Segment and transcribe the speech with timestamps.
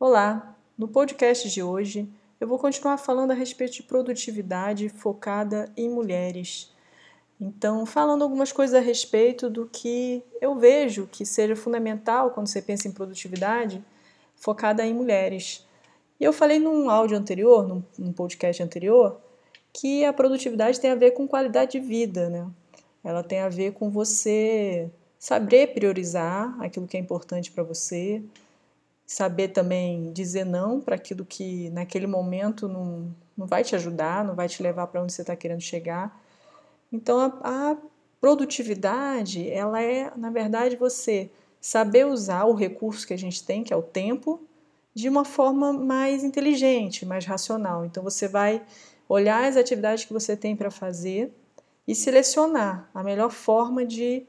[0.00, 0.56] Olá!
[0.78, 2.08] No podcast de hoje
[2.40, 6.72] eu vou continuar falando a respeito de produtividade focada em mulheres.
[7.40, 12.62] Então, falando algumas coisas a respeito do que eu vejo que seja fundamental quando você
[12.62, 13.84] pensa em produtividade
[14.36, 15.66] focada em mulheres.
[16.20, 17.66] E eu falei num áudio anterior,
[17.98, 19.20] num, podcast anterior,
[19.72, 22.46] que a produtividade tem a ver com qualidade de vida, né?
[23.02, 28.22] Ela tem a ver com você saber priorizar aquilo que é importante para você,
[29.08, 34.34] saber também dizer não para aquilo que naquele momento não, não vai te ajudar, não
[34.34, 36.22] vai te levar para onde você está querendo chegar.
[36.92, 37.76] Então a, a
[38.20, 43.72] produtividade, ela é, na verdade, você saber usar o recurso que a gente tem, que
[43.72, 44.42] é o tempo,
[44.94, 47.86] de uma forma mais inteligente, mais racional.
[47.86, 48.62] Então você vai
[49.08, 51.32] olhar as atividades que você tem para fazer
[51.86, 54.26] e selecionar a melhor forma de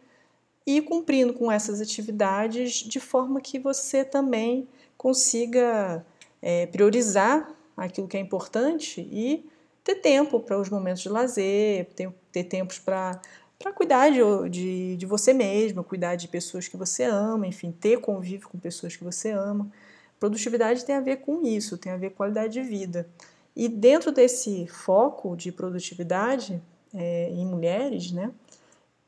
[0.66, 6.06] ir cumprindo com essas atividades de forma que você também consiga
[6.42, 9.46] é, priorizar aquilo que é importante e
[9.84, 13.20] ter tempo para os momentos de lazer, ter, ter tempos para
[13.58, 18.00] para cuidar de, de, de, você mesmo, cuidar de pessoas que você ama, enfim, ter
[18.00, 19.70] convívio com pessoas que você ama.
[20.18, 23.10] Produtividade tem a ver com isso, tem a ver com qualidade de vida.
[23.54, 26.62] E dentro desse foco de produtividade
[26.94, 28.32] é, em mulheres, né,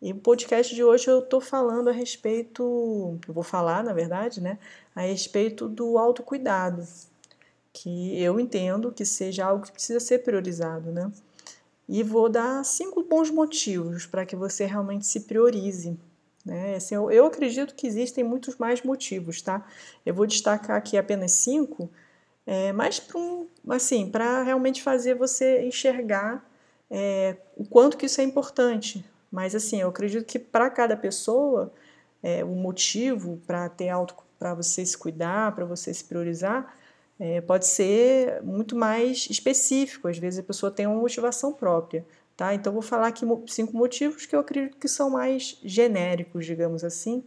[0.02, 4.42] e o podcast de hoje eu estou falando a respeito, eu vou falar, na verdade,
[4.42, 4.58] né,
[4.96, 6.88] a respeito do autocuidado,
[7.72, 11.12] que eu entendo que seja algo que precisa ser priorizado, né?
[11.88, 15.98] E vou dar cinco bons motivos para que você realmente se priorize.
[16.44, 16.76] Né?
[16.76, 19.66] Assim, eu, eu acredito que existem muitos mais motivos, tá?
[20.06, 21.90] Eu vou destacar aqui apenas cinco,
[22.46, 24.12] é, mas para um, assim,
[24.44, 26.44] realmente fazer você enxergar
[26.90, 31.72] é, o quanto que isso é importante, mas assim, eu acredito que para cada pessoa,
[32.22, 36.76] é, o motivo para ter auto, para você se cuidar, para você se priorizar,
[37.20, 40.08] é, pode ser muito mais específico.
[40.08, 42.54] Às vezes a pessoa tem uma motivação própria, tá?
[42.54, 47.24] Então vou falar aqui cinco motivos que eu acredito que são mais genéricos, digamos assim,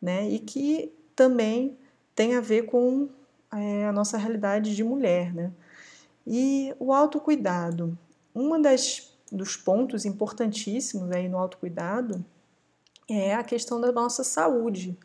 [0.00, 0.28] né?
[0.28, 1.76] E que também
[2.14, 3.08] tem a ver com
[3.52, 5.52] é, a nossa realidade de mulher, né?
[6.26, 7.96] E o autocuidado.
[8.34, 12.24] Uma das dos pontos importantíssimos aí no autocuidado
[13.08, 14.96] é a questão da nossa saúde,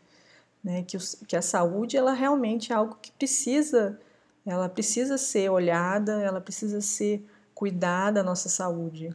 [0.64, 0.84] né?
[0.84, 4.00] Que, o, que a saúde ela realmente é algo que precisa,
[4.46, 9.14] ela precisa ser olhada, ela precisa ser cuidada a nossa saúde,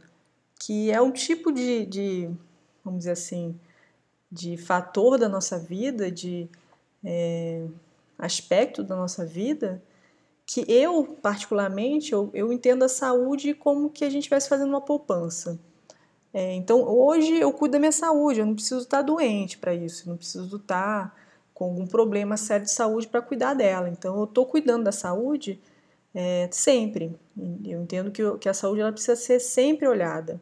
[0.59, 2.29] que é um tipo de, de
[2.83, 3.59] vamos dizer assim,
[4.31, 6.47] de fator da nossa vida, de
[7.03, 7.65] é,
[8.17, 9.81] aspecto da nossa vida
[10.45, 14.81] que eu, particularmente, eu, eu entendo a saúde como que a gente estivesse fazendo uma
[14.81, 15.59] poupança.
[16.33, 20.03] É, então, hoje eu cuido da minha saúde, eu não preciso estar doente para isso,
[20.03, 21.15] eu não preciso estar
[21.53, 23.89] com algum problema sério de saúde para cuidar dela.
[23.89, 25.59] Então, eu estou cuidando da saúde
[26.13, 27.17] é, sempre.
[27.63, 30.39] Eu entendo que, que a saúde ela precisa ser sempre olhada,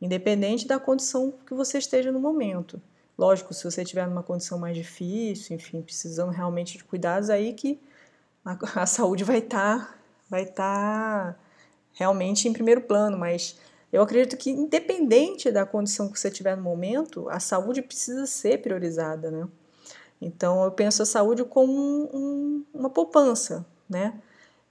[0.00, 2.80] independente da condição que você esteja no momento.
[3.16, 7.80] Lógico, se você estiver numa condição mais difícil, enfim, precisando realmente de cuidados, aí que
[8.46, 9.94] a, a saúde vai estar tá,
[10.30, 11.36] vai tá
[11.92, 13.58] realmente em primeiro plano, mas
[13.92, 18.62] eu acredito que independente da condição que você tiver no momento, a saúde precisa ser
[18.62, 19.48] priorizada, né?
[20.20, 24.20] Então eu penso a saúde como um, um, uma poupança, né?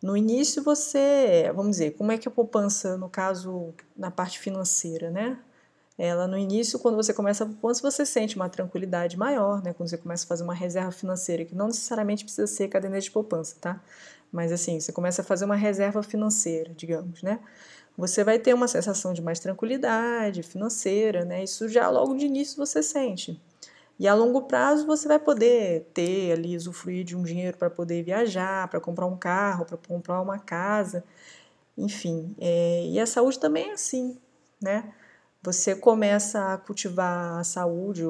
[0.02, 5.10] No início você, vamos dizer, como é que a poupança, no caso, na parte financeira,
[5.10, 5.40] né?
[5.98, 9.74] Ela no início, quando você começa a poupança, você sente uma tranquilidade maior, né?
[9.74, 13.12] Quando você começa a fazer uma reserva financeira, que não necessariamente precisa ser caderneta de
[13.12, 13.82] poupança, tá?
[14.32, 17.40] Mas assim, você começa a fazer uma reserva financeira, digamos, né?
[17.98, 21.44] Você vai ter uma sensação de mais tranquilidade financeira, né?
[21.44, 23.42] Isso já logo de início você sente.
[23.98, 28.04] E a longo prazo você vai poder ter ali, usufruir de um dinheiro para poder
[28.04, 31.04] viajar, para comprar um carro, para comprar uma casa,
[31.78, 32.36] enfim.
[32.40, 34.18] É, e a saúde também é assim,
[34.62, 34.94] né?
[35.46, 38.04] Você começa a cultivar a saúde,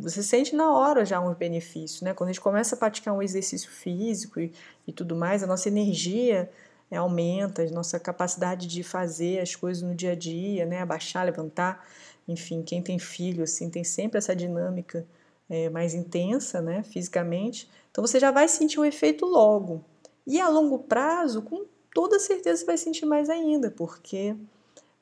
[0.00, 2.14] você sente na hora já uns benefícios, né?
[2.14, 4.52] Quando a gente começa a praticar um exercício físico e,
[4.86, 6.50] e tudo mais, a nossa energia
[6.90, 10.80] é, aumenta, a nossa capacidade de fazer as coisas no dia a dia, né?
[10.80, 11.86] Abaixar, levantar,
[12.26, 15.06] enfim, quem tem filho, assim, tem sempre essa dinâmica
[15.50, 16.82] é, mais intensa, né?
[16.84, 17.70] Fisicamente.
[17.90, 19.84] Então você já vai sentir o efeito logo.
[20.26, 24.34] E a longo prazo, com toda certeza, você vai sentir mais ainda, porque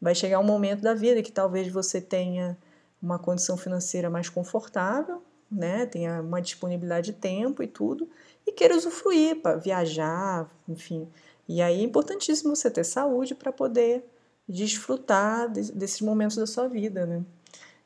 [0.01, 2.57] vai chegar um momento da vida que talvez você tenha
[3.03, 5.87] uma condição financeira mais confortável, né?
[5.87, 8.09] Tenha uma disponibilidade de tempo e tudo,
[8.47, 11.09] e queira usufruir para viajar, enfim.
[11.49, 14.05] E aí é importantíssimo você ter saúde para poder
[14.49, 17.25] desfrutar de, desses momentos da sua vida, né?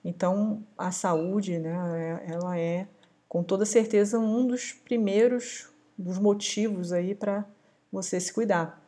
[0.04, 2.86] Então, a saúde, né, ela é
[3.26, 7.46] com toda certeza um dos primeiros dos motivos aí para
[7.90, 8.82] você se cuidar.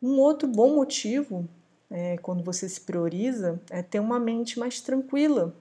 [0.00, 1.48] Um outro bom motivo,
[1.92, 5.54] é, quando você se prioriza, é ter uma mente mais tranquila.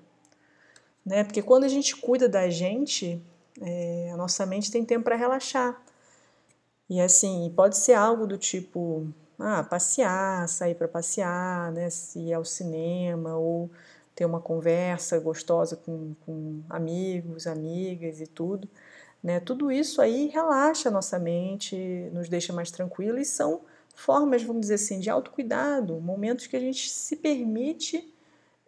[1.05, 1.23] Né?
[1.23, 3.21] Porque quando a gente cuida da gente,
[3.61, 5.79] é, a nossa mente tem tempo para relaxar.
[6.89, 9.07] E assim, pode ser algo do tipo,
[9.37, 11.89] ah, passear, sair para passear, né?
[11.89, 13.69] Se ir ao cinema ou
[14.15, 18.67] ter uma conversa gostosa com, com amigos, amigas e tudo.
[19.23, 19.39] Né?
[19.39, 21.75] Tudo isso aí relaxa a nossa mente,
[22.13, 23.61] nos deixa mais tranquilo e são
[23.95, 28.13] formas, vamos dizer assim, de autocuidado, momentos que a gente se permite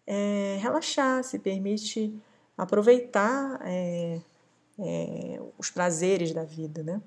[0.05, 2.13] é, relaxar, se permite
[2.57, 4.19] aproveitar é,
[4.79, 7.01] é, os prazeres da vida, né?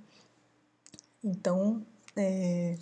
[1.23, 1.85] Então,
[2.17, 2.77] é,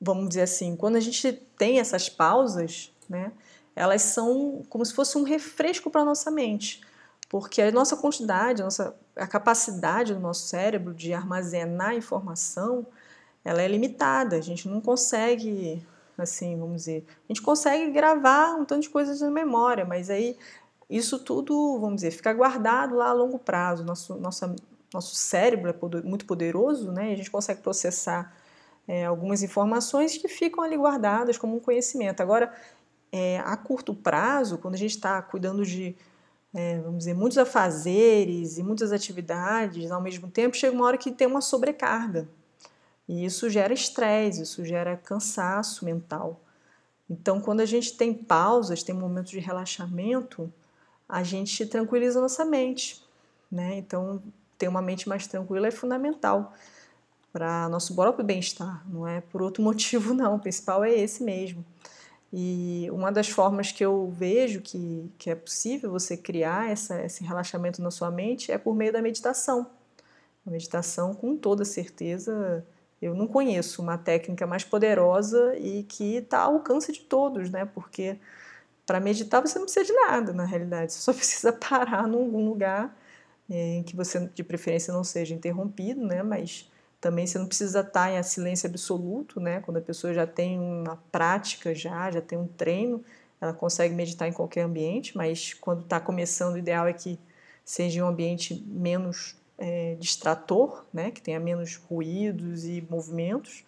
[0.00, 3.32] vamos dizer assim, quando a gente tem essas pausas, né,
[3.74, 6.80] elas são como se fosse um refresco para a nossa mente,
[7.28, 12.86] porque a nossa quantidade, a, nossa, a capacidade do nosso cérebro de armazenar informação,
[13.44, 15.84] ela é limitada, a gente não consegue,
[16.18, 20.36] assim, vamos dizer, a gente consegue gravar um tanto de coisas na memória, mas aí
[20.90, 23.84] isso tudo, vamos dizer, fica guardado lá a longo prazo.
[23.84, 24.54] Nosso, nossa,
[24.92, 27.10] nosso cérebro é muito poderoso, né?
[27.10, 28.34] E a gente consegue processar
[28.88, 32.20] é, algumas informações que ficam ali guardadas como um conhecimento.
[32.20, 32.52] Agora,
[33.12, 35.94] é, a curto prazo, quando a gente está cuidando de,
[36.52, 41.12] é, vamos dizer, muitos afazeres e muitas atividades ao mesmo tempo, chega uma hora que
[41.12, 42.28] tem uma sobrecarga.
[43.10, 46.40] E isso gera estresse, isso gera cansaço mental.
[47.10, 50.48] Então, quando a gente tem pausas, tem momentos de relaxamento,
[51.08, 53.04] a gente tranquiliza nossa mente,
[53.50, 53.74] né?
[53.78, 54.22] Então,
[54.56, 56.54] ter uma mente mais tranquila é fundamental
[57.32, 61.64] para nosso próprio bem-estar, não é por outro motivo não, o principal é esse mesmo.
[62.32, 67.24] E uma das formas que eu vejo que, que é possível você criar essa, esse
[67.24, 69.68] relaxamento na sua mente é por meio da meditação.
[70.46, 72.64] A meditação, com toda certeza,
[73.00, 77.64] eu não conheço uma técnica mais poderosa e que está ao alcance de todos, né?
[77.64, 78.18] Porque
[78.86, 80.92] para meditar você não precisa de nada, na realidade.
[80.92, 82.96] Você só precisa parar num lugar
[83.48, 86.22] é, em que você, de preferência, não seja interrompido, né?
[86.22, 86.70] Mas
[87.00, 89.60] também você não precisa estar em silêncio absoluto, né?
[89.60, 93.02] Quando a pessoa já tem uma prática, já, já tem um treino,
[93.40, 97.18] ela consegue meditar em qualquer ambiente, mas quando está começando, o ideal é que
[97.64, 101.12] seja um ambiente menos é, distrator, né?
[101.12, 103.64] Que tenha menos ruídos e movimentos,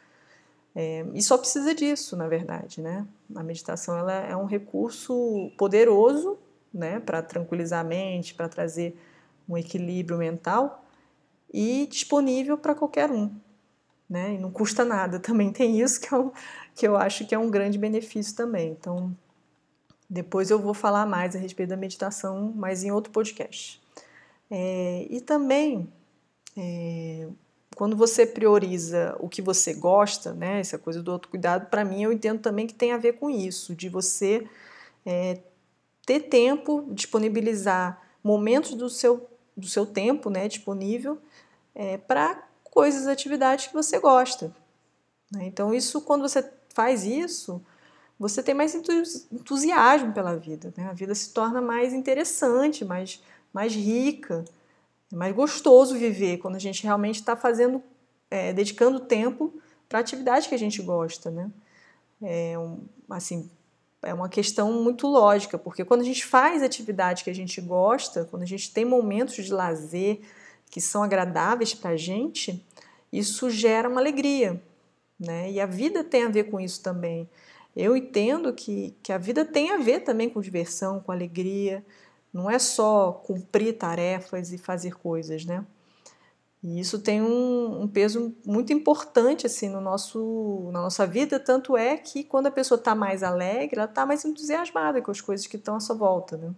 [0.74, 3.06] é, e só precisa disso, na verdade, né?
[3.34, 6.38] A meditação ela é um recurso poderoso,
[6.72, 8.98] né, para tranquilizar a mente, para trazer
[9.46, 10.82] um equilíbrio mental
[11.52, 13.30] e disponível para qualquer um,
[14.08, 14.34] né?
[14.34, 15.18] E não custa nada.
[15.20, 16.32] Também tem isso que eu,
[16.74, 18.70] que eu acho que é um grande benefício também.
[18.70, 19.14] Então,
[20.08, 23.81] depois eu vou falar mais a respeito da meditação, mas em outro podcast.
[24.54, 25.90] É, e também
[26.54, 27.26] é,
[27.74, 32.12] quando você prioriza o que você gosta, né, essa coisa do autocuidado, para mim eu
[32.12, 34.46] entendo também que tem a ver com isso, de você
[35.06, 35.38] é,
[36.04, 39.26] ter tempo, disponibilizar momentos do seu,
[39.56, 41.18] do seu tempo né, disponível
[41.74, 44.54] é, para coisas, atividades que você gosta.
[45.30, 45.46] Né?
[45.46, 47.64] Então, isso, quando você faz isso,
[48.18, 50.74] você tem mais entusiasmo pela vida.
[50.76, 50.88] Né?
[50.88, 53.22] A vida se torna mais interessante, mais,
[53.52, 54.44] mais rica.
[55.12, 57.82] É mais gostoso viver quando a gente realmente está fazendo,
[58.30, 59.52] é, dedicando tempo
[59.88, 61.50] para atividade que a gente gosta, né?
[62.22, 62.80] É um,
[63.10, 63.50] assim,
[64.02, 68.24] é uma questão muito lógica, porque quando a gente faz atividade que a gente gosta,
[68.24, 70.20] quando a gente tem momentos de lazer
[70.70, 72.64] que são agradáveis para a gente,
[73.12, 74.60] isso gera uma alegria,
[75.20, 75.50] né?
[75.50, 77.28] E a vida tem a ver com isso também.
[77.76, 81.84] Eu entendo que, que a vida tem a ver também com diversão, com alegria,
[82.32, 85.64] não é só cumprir tarefas e fazer coisas, né?
[86.62, 91.76] E isso tem um, um, peso muito importante assim no nosso, na nossa vida, tanto
[91.76, 95.46] é que quando a pessoa está mais alegre, ela está mais entusiasmada com as coisas
[95.46, 96.54] que estão à sua volta, né?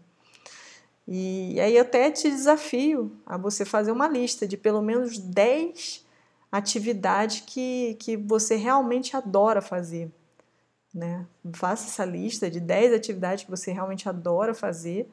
[1.06, 6.04] E aí até te desafio a você fazer uma lista de pelo menos 10
[6.50, 10.10] atividades que, que você realmente adora fazer.
[10.94, 11.26] Né?
[11.52, 15.10] Faça essa lista de 10 atividades que você realmente adora fazer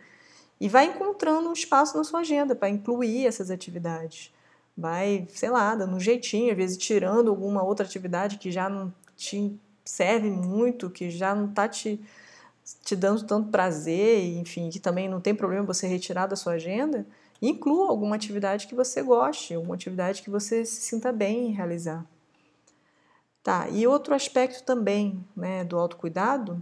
[0.62, 4.32] e vai encontrando um espaço na sua agenda para incluir essas atividades.
[4.78, 8.94] Vai, sei lá, dando um jeitinho, às vezes tirando alguma outra atividade que já não
[9.18, 12.00] te serve muito, que já não está te,
[12.86, 17.08] te dando tanto prazer, enfim, que também não tem problema você retirar da sua agenda.
[17.42, 22.06] Inclua alguma atividade que você goste, alguma atividade que você se sinta bem em realizar.
[23.42, 26.62] Tá, e outro aspecto também né, do autocuidado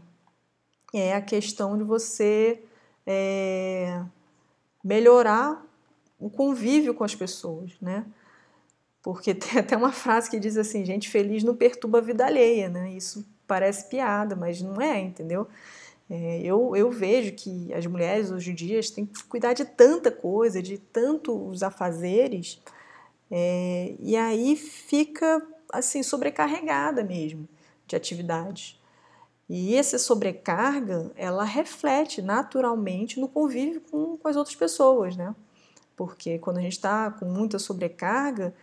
[0.94, 2.64] é a questão de você
[3.10, 4.04] é,
[4.84, 5.66] melhorar
[6.20, 8.06] o convívio com as pessoas, né?
[9.02, 12.70] porque tem até uma frase que diz assim: gente feliz não perturba a vida alheia,
[12.70, 12.92] né?
[12.92, 15.48] Isso parece piada, mas não é, entendeu?
[16.10, 20.12] É, eu, eu vejo que as mulheres hoje em dia têm que cuidar de tanta
[20.12, 22.62] coisa, de tantos afazeres,
[23.30, 27.48] é, e aí fica assim sobrecarregada mesmo
[27.86, 28.79] de atividades.
[29.50, 35.36] E essa sobrecarga, ela reflete naturalmente no convívio com, com as outras pessoas, né?
[35.96, 38.54] Porque quando a gente está com muita sobrecarga,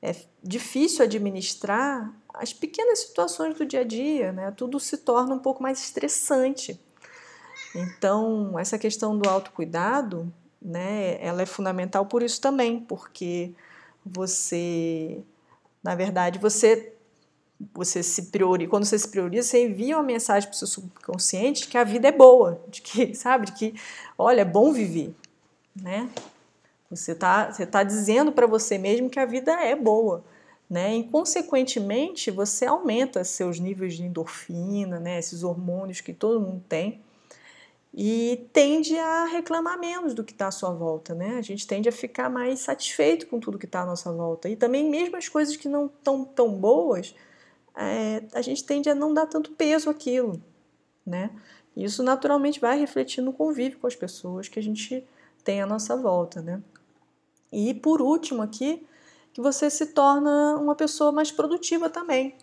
[0.00, 4.52] é difícil administrar as pequenas situações do dia a dia, né?
[4.52, 6.80] Tudo se torna um pouco mais estressante.
[7.74, 13.52] Então, essa questão do autocuidado, né, ela é fundamental por isso também, porque
[14.04, 15.22] você,
[15.82, 16.95] na verdade, você
[17.72, 21.62] você se prioriza, quando você se prioriza, você envia uma mensagem para o seu subconsciente
[21.62, 23.74] de que a vida é boa, de que, sabe, de que,
[24.18, 25.14] olha, é bom viver,
[25.74, 26.08] né?
[26.90, 30.22] Você está você tá dizendo para você mesmo que a vida é boa,
[30.68, 30.96] né?
[30.96, 35.18] E, consequentemente, você aumenta seus níveis de endorfina, né?
[35.18, 37.00] Esses hormônios que todo mundo tem
[37.98, 41.38] e tende a reclamar menos do que está à sua volta, né?
[41.38, 44.50] A gente tende a ficar mais satisfeito com tudo que está à nossa volta.
[44.50, 47.14] E também mesmo as coisas que não estão tão boas,
[47.76, 50.42] é, a gente tende a não dar tanto peso àquilo,
[51.04, 51.30] né?
[51.76, 55.06] Isso naturalmente vai refletir no convívio com as pessoas que a gente
[55.44, 56.62] tem à nossa volta, né?
[57.52, 58.86] E por último aqui,
[59.32, 62.34] que você se torna uma pessoa mais produtiva também.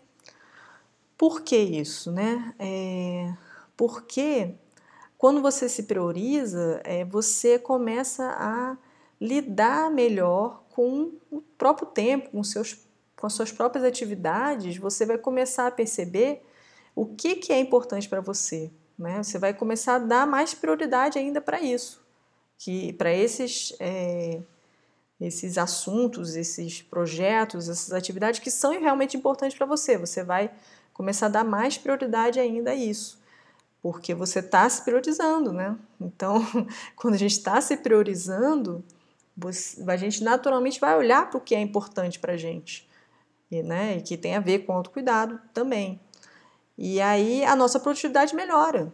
[1.18, 2.54] Por que isso, né?
[2.60, 3.34] É,
[3.75, 4.54] porque
[5.18, 8.78] quando você se prioriza, é, você começa a
[9.20, 12.78] lidar melhor com o próprio tempo, com seus
[13.24, 16.46] com as suas próprias atividades, você vai começar a perceber
[16.94, 18.70] o que, que é importante para você.
[19.00, 19.24] Né?
[19.24, 22.06] Você vai começar a dar mais prioridade ainda para isso,
[22.58, 24.42] que para esses, é,
[25.22, 29.98] esses assuntos, esses projetos, essas atividades que são realmente importantes para você.
[29.98, 30.51] Você vai
[30.94, 33.24] começar a dar mais prioridade ainda a isso,
[33.82, 35.77] porque você está se priorizando, né?
[36.01, 36.46] Então,
[36.98, 38.84] quando a gente está se priorizando,
[39.88, 42.92] a gente naturalmente vai olhar para o que é importante para a gente
[43.53, 46.00] e, né, e que tem a ver com autocuidado também.
[46.77, 48.91] E aí a nossa produtividade melhora,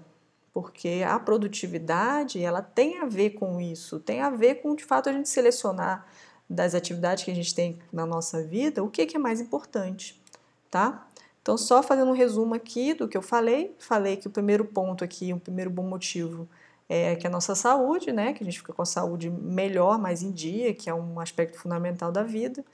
[0.54, 5.10] porque a produtividade ela tem a ver com isso, tem a ver com de fato
[5.10, 6.06] a gente selecionar
[6.50, 10.22] das atividades que a gente tem na nossa vida o que, que é mais importante,
[10.70, 11.08] tá?
[11.42, 15.04] Então, só fazendo um resumo aqui do que eu falei, falei que o primeiro ponto
[15.04, 16.50] aqui, o primeiro bom motivo
[16.88, 20.22] é que a nossa saúde, né, que a gente fica com a saúde melhor, mais
[20.22, 22.66] em dia, que é um aspecto fundamental da vida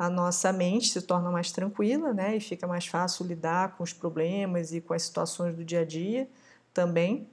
[0.00, 2.34] a nossa mente se torna mais tranquila, né?
[2.34, 5.84] E fica mais fácil lidar com os problemas e com as situações do dia a
[5.84, 6.26] dia
[6.72, 7.28] também,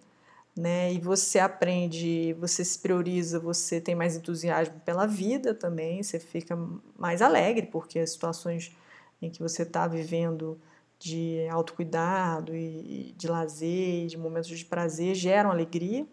[0.54, 0.92] né?
[0.92, 6.60] E você aprende, você se prioriza, você tem mais entusiasmo pela vida também, você fica
[6.98, 8.76] mais alegre, porque as situações
[9.22, 10.60] em que você está vivendo
[11.00, 16.06] de autocuidado e de lazer, de momentos de prazer geram alegria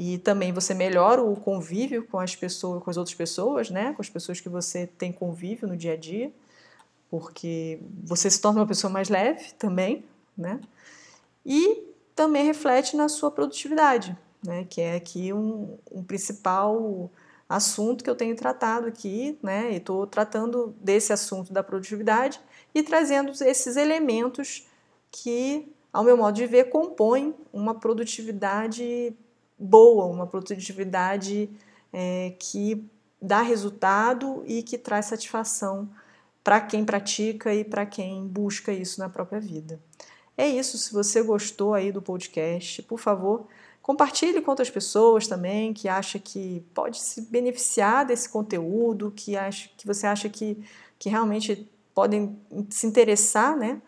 [0.00, 3.92] e também você melhora o convívio com as pessoas, com as outras pessoas, né?
[3.94, 6.32] Com as pessoas que você tem convívio no dia a dia,
[7.10, 10.04] porque você se torna uma pessoa mais leve também,
[10.36, 10.60] né?
[11.44, 11.82] E
[12.14, 14.64] também reflete na sua produtividade, né?
[14.70, 17.10] Que é aqui um, um principal
[17.48, 19.72] assunto que eu tenho tratado aqui, né?
[19.72, 22.40] E estou tratando desse assunto da produtividade
[22.72, 24.64] e trazendo esses elementos
[25.10, 29.12] que, ao meu modo de ver, compõem uma produtividade
[29.58, 31.50] boa, uma produtividade
[31.92, 32.88] é, que
[33.20, 35.88] dá resultado e que traz satisfação
[36.44, 39.80] para quem pratica e para quem busca isso na própria vida.
[40.36, 43.46] É isso, se você gostou aí do podcast, por favor,
[43.82, 49.68] compartilhe com outras pessoas também que acha que pode se beneficiar desse conteúdo, que acha
[49.76, 50.62] que você acha que,
[50.98, 52.38] que realmente podem
[52.70, 53.82] se interessar, né?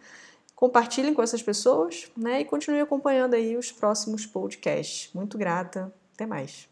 [0.61, 5.11] Compartilhem com essas pessoas né, e continue acompanhando aí os próximos podcasts.
[5.15, 5.91] Muito grata.
[6.13, 6.70] Até mais.